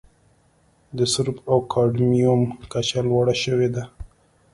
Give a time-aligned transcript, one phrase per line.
[0.97, 3.83] د سرب او کاډمیوم کچه لوړه شوې ده.